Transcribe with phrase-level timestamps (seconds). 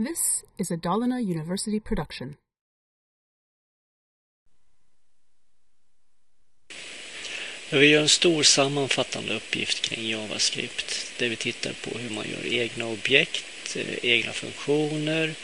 [0.00, 2.36] This is a Dalarna University production.
[7.70, 12.52] Vi gör en stor sammanfattande uppgift kring JavaScript där vi tittar på hur man gör
[12.52, 15.34] egna objekt, eh, egna funktioner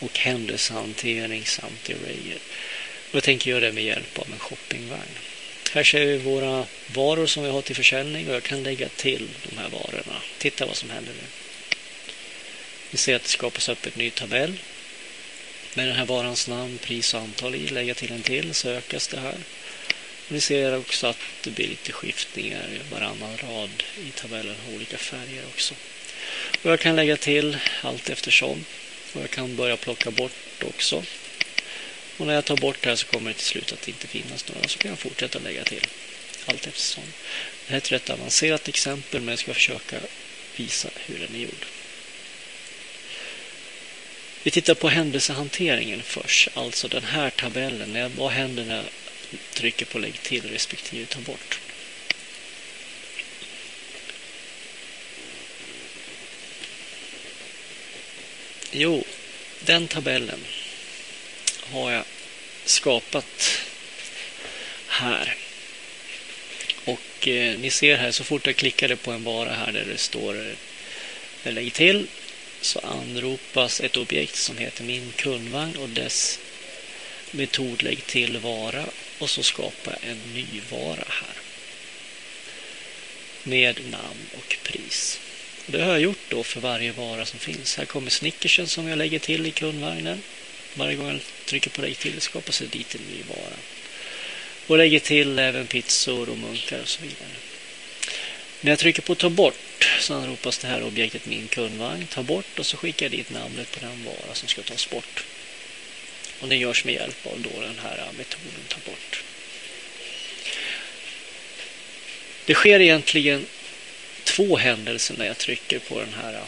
[0.00, 2.38] och händelsehantering samt arrayer.
[3.10, 5.14] Och jag tänker göra det med hjälp av en shoppingvagn.
[5.72, 9.28] Här ser vi våra varor som vi har till försäljning och jag kan lägga till
[9.50, 10.22] de här varorna.
[10.38, 11.39] Titta vad som händer nu.
[12.90, 14.60] Vi ser att det skapas upp ett ny tabell
[15.74, 17.68] med den här varans namn, pris och antal i.
[17.68, 19.36] Lägga till en till så ökas det här.
[20.28, 25.44] Ni ser också att det blir lite skiftningar i varannan rad i tabellen, olika färger
[25.46, 25.74] också.
[26.62, 28.64] Och jag kan lägga till allt eftersom.
[29.12, 31.04] Och jag kan börja plocka bort också.
[32.16, 34.06] Och när jag tar bort det här så kommer det till slut att det inte
[34.06, 34.68] finnas några.
[34.68, 35.86] Så kan jag fortsätta lägga till
[36.46, 37.04] allt eftersom.
[37.66, 39.96] Det här är ett rätt avancerat exempel men jag ska försöka
[40.56, 41.66] visa hur den är gjord.
[44.42, 48.12] Vi tittar på händelsehanteringen först, alltså den här tabellen.
[48.16, 48.84] Vad händer när jag
[49.54, 51.60] trycker på lägg till respektive ta bort?
[58.72, 59.04] Jo,
[59.60, 60.44] den tabellen
[61.60, 62.04] har jag
[62.64, 63.60] skapat
[64.86, 65.36] här.
[66.84, 69.98] Och eh, ni ser här så fort jag klickade på en vara här där det
[69.98, 70.56] står
[71.44, 72.06] eh, lägg till
[72.60, 76.38] så anropas ett objekt som heter min kundvagn och dess
[77.30, 78.84] metod lägg till vara
[79.18, 81.36] och så skapa en ny vara här.
[83.42, 85.20] Med namn och pris.
[85.66, 87.76] Det har jag gjort då för varje vara som finns.
[87.76, 90.22] Här kommer snickersen som jag lägger till i kundvagnen.
[90.74, 93.56] Varje gång jag trycker på lägg till skapas det dit en ny vara.
[94.66, 97.36] Och lägger till även pizzor och munkar och så vidare.
[98.60, 102.06] När jag trycker på ta bort så anropas det här objektet min kundvagn.
[102.06, 105.24] Ta bort och så skickar jag dit namnet på den vara som ska tas bort.
[106.40, 109.24] Och det görs med hjälp av då den här metoden ta bort.
[112.44, 113.46] Det sker egentligen
[114.24, 116.40] två händelser när jag trycker på den här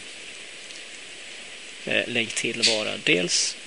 [1.85, 2.97] eh, lägg till vara.
[3.03, 3.57] Dels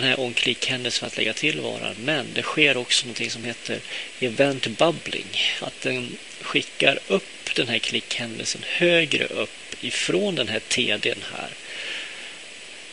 [0.00, 1.94] den här on-click-händelsen för att lägga till varan.
[2.04, 3.80] Men det sker också någonting som heter
[4.20, 5.40] event bubbling.
[5.60, 11.50] Att den skickar upp den här klickhändelsen högre upp ifrån den här TDn här.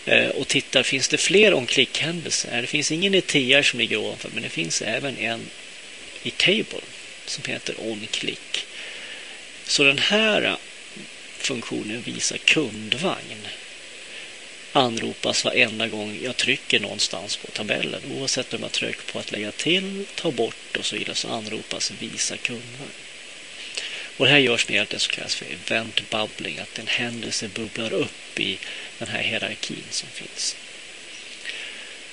[0.05, 2.61] Eh, och tittar, finns det fler on-click-händelser?
[2.61, 5.45] Det finns ingen i TR som ligger ovanför, men det finns även en
[6.23, 6.81] i table
[7.25, 8.65] som heter on-click.
[9.65, 10.55] Så den här eh,
[11.37, 13.47] funktionen visar kundvagn
[14.73, 18.01] anropas varenda gång jag trycker någonstans på tabellen.
[18.11, 21.91] Oavsett om jag trycker på att lägga till, ta bort och så vidare så anropas
[21.99, 22.87] visa kunder.
[24.17, 27.93] Och det här görs med det som kallas för event bubbling, att en händelse bubblar
[27.93, 28.57] upp i
[28.99, 30.55] den här hierarkin som finns.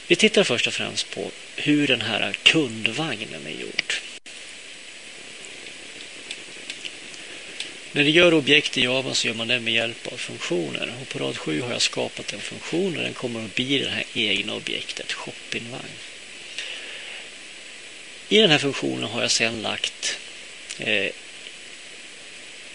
[0.06, 3.99] Vi tittar först och främst på hur den här kundvagnen är gjord.
[7.92, 10.92] När du gör objekt i Java så gör man det med hjälp av funktioner.
[11.00, 13.90] Och på rad 7 har jag skapat en funktion och den kommer att bli det
[13.90, 15.84] här egna objektet, shoppingvagn.
[18.28, 20.18] I den här funktionen har jag sedan lagt
[20.78, 21.10] eh,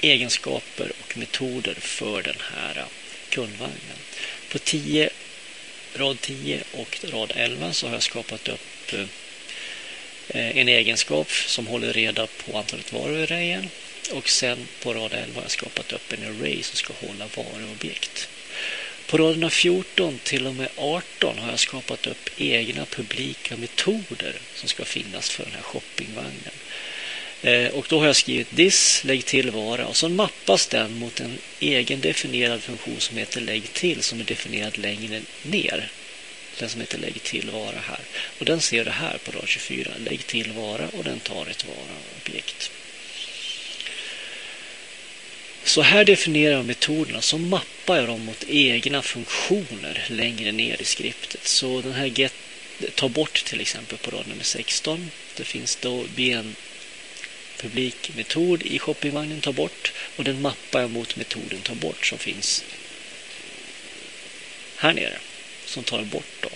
[0.02, 2.86] egenskaper och metoder för den här
[3.30, 3.98] kundvagnen.
[4.52, 5.10] På 10,
[5.94, 11.94] rad 10 och rad 11 så har jag skapat upp eh, en egenskap som håller
[11.94, 13.70] reda på antalet varor i rejen
[14.08, 18.30] och sen på rad 11 har jag skapat upp en array som ska hålla varuobjekt.
[19.08, 24.70] På raderna 14 till och med 18 har jag skapat upp egna publika metoder som
[24.70, 26.54] ska finnas för den här shoppingvagnen.
[27.42, 31.20] Eh, och då har jag skrivit this, lägg till vara och så mappas den mot
[31.20, 35.92] en egen definierad funktion som heter lägg till som är definierad längre ner.
[36.60, 38.00] Den som heter lägg till vara här.
[38.40, 39.92] Och den ser du här på rad 24.
[39.98, 42.72] Lägg till vara och den tar ett vara-objekt.
[45.66, 50.86] Så här definierar jag metoderna, så mappar jag dem mot egna funktioner längre ner i
[50.86, 51.48] skriptet.
[51.48, 52.34] Så den här get,
[52.96, 55.12] ta bort till exempel på rad nummer 16.
[55.38, 56.56] Det finns då en
[57.62, 62.64] publikmetod i shoppingvagnen ta bort och den mappar jag mot metoden ta bort som finns
[64.76, 65.18] här nere
[65.66, 66.50] som tar bort då.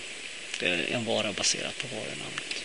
[0.91, 2.58] En vara baserat på varunamnet.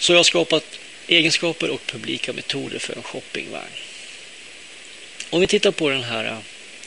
[0.00, 3.72] Så jag har skapat egenskaper och publika metoder för en shoppingvagn.
[5.30, 6.36] Om vi tittar på den här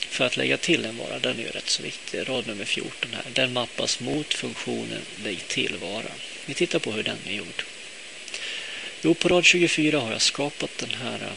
[0.10, 2.30] för att lägga till en vara, den är ju rätt så viktig.
[2.30, 3.24] Rad nummer 14 här.
[3.34, 6.12] Den mappas mot funktionen lägg till vara.
[6.46, 7.64] Vi tittar på hur den är gjord.
[9.02, 11.32] Jo, på rad 24 har jag skapat den här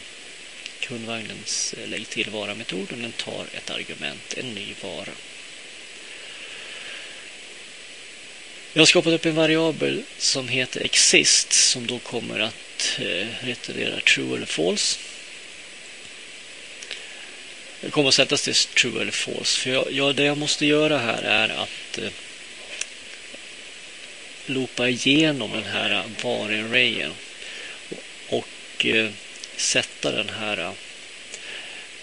[0.79, 3.01] kundvagnens lägg till vara-metoden.
[3.01, 5.11] den tar ett argument, en ny vara.
[8.77, 13.99] Jag har skapat upp en variabel som heter exist som då kommer att eh, returnera
[13.99, 14.99] true eller false.
[17.81, 19.59] Det kommer att sättas till true eller false.
[19.59, 22.09] För jag, jag, det jag måste göra här är att eh,
[24.45, 27.11] loopa igenom den här var-arrayen
[28.29, 29.09] och eh,
[29.55, 30.71] sätta den här eh,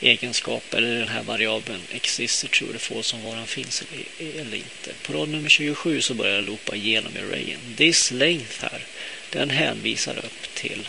[0.00, 3.82] egenskap eller den här variabeln Exister true eller false som varan finns
[4.18, 4.92] eller inte.
[5.02, 7.60] På rad nummer 27 så börjar jag loopa igenom arrayen.
[7.76, 8.86] This length här,
[9.30, 10.88] den hänvisar upp till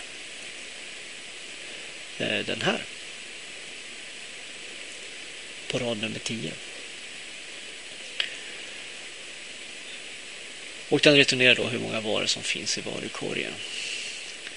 [2.18, 2.82] eh, den här.
[5.72, 6.52] På rad nummer 10.
[10.90, 13.54] Och den returnerar då hur många varor som finns i varukorgen.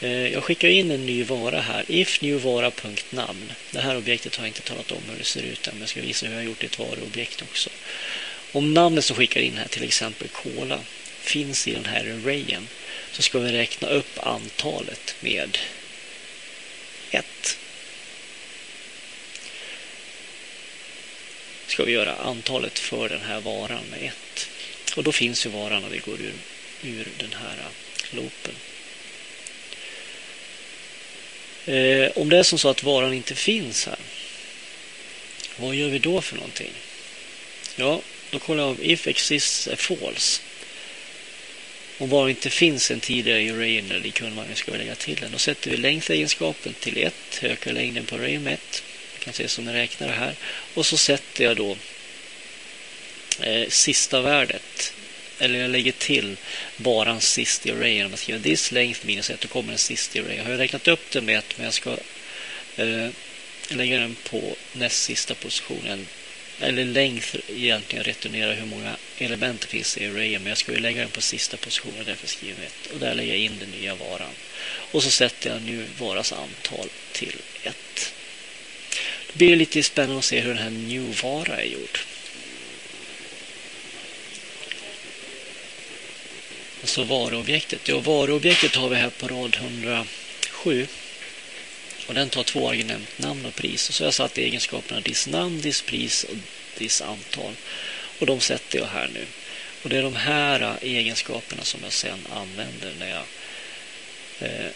[0.00, 1.85] Eh, jag skickar in en ny vara här.
[1.89, 5.81] Ifnewvara.namn Det här objektet har jag inte talat om hur det ser ut än, men
[5.81, 7.71] jag ska visa hur jag har gjort ett varuobjekt också.
[8.53, 10.81] Om namnet som skickar in här, till exempel cola,
[11.21, 12.69] finns i den här arrayen
[13.12, 15.59] så ska vi räkna upp antalet med
[17.11, 17.59] 1.
[21.67, 24.49] Ska vi göra antalet för den här varan med 1.
[24.97, 26.35] Och då finns ju varan när vi går ur,
[26.83, 27.56] ur den här
[28.11, 28.55] loopen.
[31.69, 33.99] Eh, om det är som så att varan inte finns här,
[35.56, 36.73] vad gör vi då för någonting?
[37.76, 38.00] Ja,
[38.31, 40.43] då kollar jag om if exists är false.
[41.99, 45.32] Om varan inte finns en tidigare i eller i kundvagnen ska vi lägga till den.
[45.32, 48.82] Då sätter vi längdegenskapen till 1, ökar längden på arrayen med 1.
[49.19, 50.35] Vi kan se som en räknare här.
[50.75, 51.76] Och så sätter jag då
[53.41, 54.93] eh, sista värdet
[55.38, 56.37] eller jag lägger till
[56.76, 58.06] varan sist i arrayen.
[58.06, 60.44] Om jag skriver this length minus 1, då kommer den sist i arrayen.
[60.44, 61.96] Har jag räknat upp den med 1, men jag ska
[62.76, 63.08] eh,
[63.69, 66.06] lägga den på näst sista positionen.
[66.61, 70.79] Eller length egentligen returnerar hur många element det finns i arrayen, men jag ska ju
[70.79, 72.93] lägga den på sista positionen, därför skriver jag 1.
[72.93, 74.32] Och där lägger jag in den nya varan.
[74.69, 78.14] Och så sätter jag nu varas antal till 1.
[79.26, 81.99] Det blir lite spännande att se hur den här new-vara är gjord.
[86.80, 87.88] Alltså varuobjektet.
[87.88, 90.86] Ja, varuobjektet har vi här på rad 107.
[92.06, 93.88] Och den tar två argument, namn och pris.
[93.88, 96.36] Och så har jag satt egenskaperna dis namn, dis pris och
[96.78, 97.52] dis antal.
[98.19, 99.26] Och de sätter jag här nu.
[99.82, 103.25] Och det är de här äh, egenskaperna som jag sedan använder när jag
[104.48, 104.70] eh,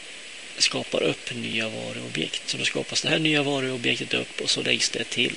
[0.58, 2.49] skapar upp nya varuobjekt.
[2.49, 5.37] Så då skapas det här nya varuobjektet upp och så läggs det till.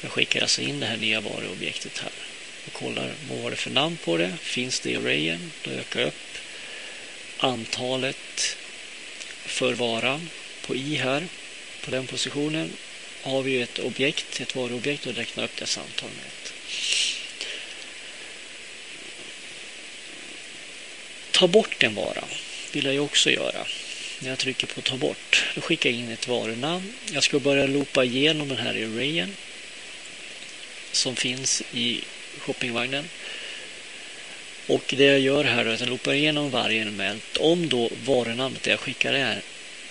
[0.00, 2.33] Jag skickar alltså in det här nya varuobjektet här
[2.66, 4.36] och kollar vad var det för namn på det.
[4.42, 5.52] Finns det i arrayen?
[5.62, 6.38] Då ökar jag upp
[7.38, 8.56] antalet
[9.46, 10.28] för varan
[10.66, 11.28] på i här.
[11.84, 12.72] På den positionen
[13.22, 16.52] har vi ett objekt, ett varuobjekt och räknar upp dess antal med ett.
[21.30, 22.24] Ta bort en vara
[22.74, 23.66] vill jag också göra.
[24.20, 26.94] När jag trycker på ta bort, då skickar jag in ett varunamn.
[27.12, 29.36] Jag ska börja loopa igenom den här arrayen
[30.92, 32.00] som finns i
[32.38, 33.08] shoppingvagnen.
[34.66, 37.36] Och det jag gör här är att jag loopar igenom varje element.
[37.36, 39.42] Om då varunamnet jag skickar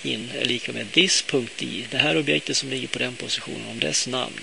[0.04, 4.08] in är lika med this.i, det här objektet som ligger på den positionen, om dess
[4.08, 4.40] namn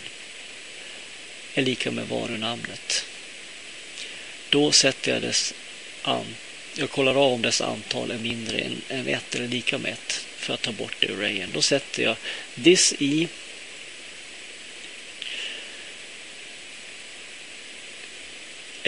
[1.55, 3.05] är lika med varunamnet.
[4.49, 5.55] Då sätter jag dess
[6.03, 6.37] an,
[6.75, 10.27] jag kollar av om dess antal är mindre än, än 1 eller lika med 1
[10.37, 11.51] för att ta bort det arrayen.
[11.53, 12.17] Då sätter jag
[12.65, 13.29] this i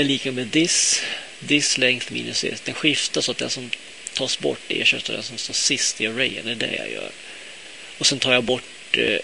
[0.02, 1.02] är lika med Dis.
[1.40, 2.60] Dis length minus s.
[2.64, 3.70] Den skiftar så att den som
[4.14, 6.44] tas bort ersätts av den som står sist i arrayen.
[6.44, 7.10] Det är det jag gör.
[7.98, 9.18] Och sen tar jag bort eh,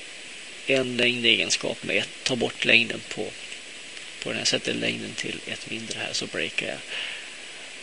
[0.66, 2.08] en längdegenskap med ett.
[2.22, 3.24] Tar bort längden på,
[4.22, 4.38] på den.
[4.38, 4.44] här.
[4.44, 6.78] sätter längden till ett mindre här så breakar jag.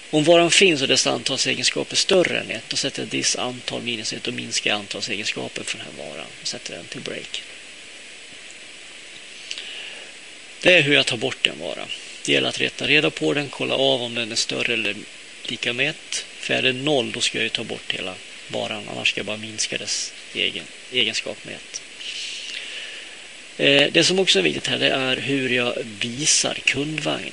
[0.09, 2.63] Om varan finns och dess antalsegenskap är större än 1.
[2.67, 4.27] då sätter jag Dis antal minus 1.
[4.27, 6.27] och minskar antalsegenskapen för den här varan.
[6.41, 7.43] Och sätter den till break.
[10.61, 11.87] Det är hur jag tar bort en vara.
[12.25, 14.96] Det gäller att rätta reda på den, kolla av om den är större eller
[15.44, 16.25] lika med 1.
[16.39, 18.13] För är det 0 då ska jag ta bort hela
[18.48, 21.82] varan, annars ska jag bara minska dess egen, egenskap med 1.
[23.58, 27.32] Eh, det som också är viktigt här det är hur jag visar kundvagnen.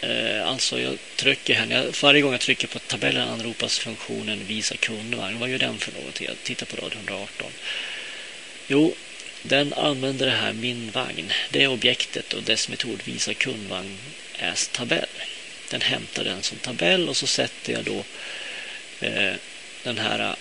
[0.00, 5.38] Eh, alltså jag trycker här, varje gång jag trycker på tabellen anropas funktionen visa kundvagn.
[5.38, 6.20] Vad gör den för något?
[6.20, 7.52] Jag tittar på rad 118.
[8.68, 8.94] Jo,
[9.42, 11.32] den använder det här min vagn.
[11.50, 13.98] Det objektet och dess metod visar kundvagn
[14.40, 15.06] as tabell.
[15.70, 18.04] Den hämtar den som tabell och så sätter jag då
[19.06, 19.34] eh,
[19.82, 20.34] den här eh,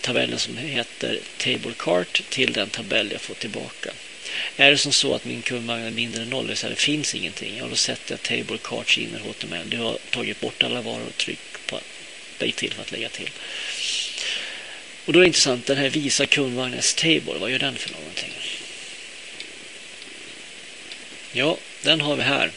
[0.00, 3.90] tabellen som heter Table Cart till den tabell jag får tillbaka.
[4.56, 7.56] Är det som så att min kundvagn är mindre än noll, så det finns ingenting,
[7.56, 9.70] ja, då sätter jag Table Carts in i HTML.
[9.70, 11.80] Du har tagit bort alla varor och tryck på
[12.38, 13.30] lägg till för att lägga till.
[15.04, 18.32] Och då är det intressant, den här visa kundvagnens table, vad gör den för någonting?
[21.32, 22.50] Ja, den har vi här.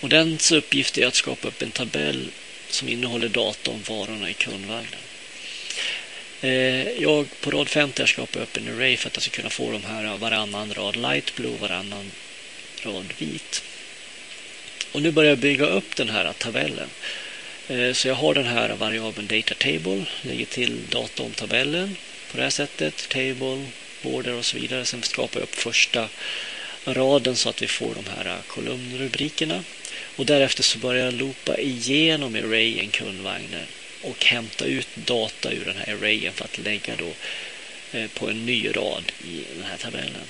[0.00, 2.30] Och dens uppgift är att skapa upp en tabell
[2.68, 5.00] som innehåller data om varorna i kundvagnen.
[6.40, 9.50] Eh, jag på rad 50 har skapat upp en array för att jag ska kunna
[9.50, 12.10] få de här varannan rad light blue, varannan
[12.82, 13.62] rad vit.
[14.92, 16.88] Och nu börjar jag bygga upp den här tabellen.
[17.68, 21.96] Eh, så jag har den här variabeln data table, lägger till data om tabellen
[22.30, 23.66] på det här sättet, table,
[24.02, 24.84] border och så vidare.
[24.84, 26.08] Sen skapar jag upp första
[26.84, 29.64] raden så att vi får de här kolumnrubrikerna.
[30.16, 33.66] Och därefter så börjar jag loopa igenom arrayen kundvagnen
[34.02, 37.12] och hämta ut data ur den här arrayen för att lägga då
[37.98, 40.26] eh, på en ny rad i den här tabellen.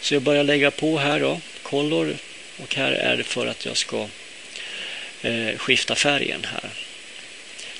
[0.00, 2.16] Så jag börjar lägga på här då, color
[2.56, 4.08] och här är det för att jag ska
[5.24, 6.70] eh, skifta färgen här.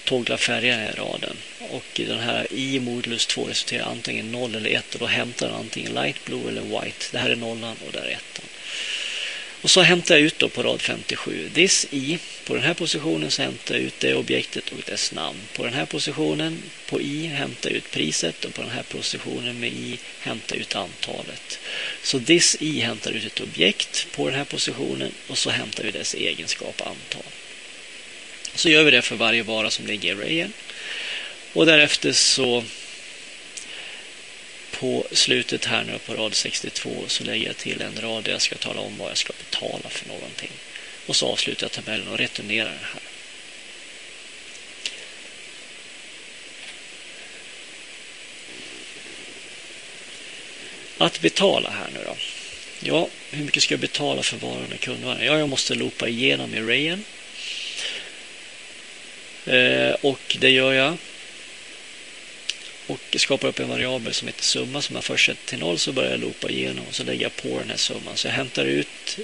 [0.04, 1.36] Toggla färgen i raden.
[1.58, 5.56] Och den här i modulus 2 resulterar antingen 0 eller 1 och då hämtar den
[5.56, 7.06] antingen light blue eller white.
[7.12, 8.44] Det här är nollan och där är ettan.
[9.64, 11.50] Och så hämtar jag ut då på rad 57.
[11.54, 15.38] This i, på den här positionen så hämtar jag ut det objektet och dess namn.
[15.56, 19.60] På den här positionen, på i, hämtar jag ut priset och på den här positionen
[19.60, 21.58] med i hämtar jag ut antalet.
[22.02, 25.90] Så this i hämtar ut ett objekt på den här positionen och så hämtar vi
[25.90, 27.32] dess egenskap antal.
[28.54, 30.52] Så gör vi det för varje vara som ligger i arrayen.
[31.52, 32.64] Och därefter så
[34.80, 38.42] på slutet här nu på rad 62 så lägger jag till en rad där jag
[38.42, 40.50] ska tala om vad jag ska betala för någonting.
[41.06, 43.00] Och så avslutar jag tabellen och returnerar den här.
[50.98, 52.16] Att betala här nu då.
[52.80, 55.26] Ja, hur mycket ska jag betala för varan i kundvagnen?
[55.26, 57.04] Ja, jag måste loopa igenom arrayen.
[59.46, 60.96] Eh, och det gör jag
[62.86, 65.92] och skapar upp en variabel som heter summa som jag först sätter till noll så
[65.92, 68.16] börjar jag loopa igenom och så lägger jag på den här summan.
[68.16, 69.18] Så jag hämtar ut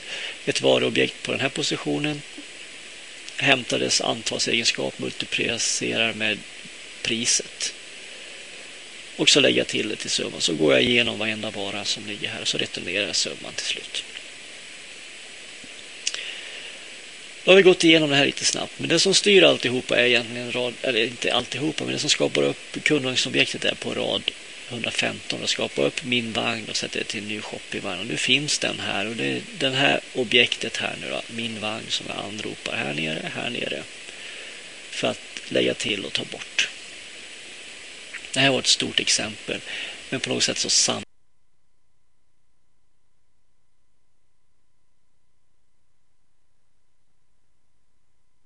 [0.44, 2.22] ett varuobjekt på den här positionen,
[3.36, 6.42] hämtar dess antalsegenskap, multiplicerar med
[7.02, 7.74] priset
[9.16, 10.40] och så lägger jag till det till summan.
[10.40, 13.66] Så går jag igenom varenda vara som ligger här och så returnerar jag summan till
[13.66, 14.04] slut.
[17.44, 18.72] Då har vi gått igenom det här lite snabbt.
[18.76, 22.42] Men det som styr alltihopa är egentligen rad, eller inte alltihopa, men det som skapar
[22.42, 24.22] upp kundvagnsobjektet är på rad
[24.68, 28.00] 115 och skapar upp min vagn och sätter det till ny shoppingvagn.
[28.00, 31.60] Och nu finns den här och det är den här objektet här nu då, min
[31.60, 33.82] vagn som jag anropar här nere, här nere.
[34.90, 36.68] För att lägga till och ta bort.
[38.32, 39.60] Det här var ett stort exempel,
[40.10, 41.02] men på något sätt så sam